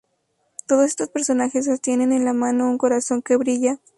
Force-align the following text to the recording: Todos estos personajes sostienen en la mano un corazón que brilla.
Todos 0.65 0.85
estos 0.87 1.09
personajes 1.09 1.65
sostienen 1.65 2.11
en 2.11 2.25
la 2.25 2.33
mano 2.33 2.67
un 2.67 2.79
corazón 2.79 3.21
que 3.21 3.35
brilla. 3.37 3.77